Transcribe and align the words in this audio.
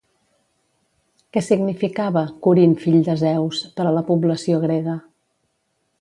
Què 1.35 1.43
significava 1.47 2.25
“Corint, 2.47 2.75
fill 2.85 2.97
de 3.11 3.17
Zeus” 3.23 3.63
per 3.77 3.89
a 3.91 3.95
la 3.99 4.07
població 4.11 4.63
grega? 4.65 5.01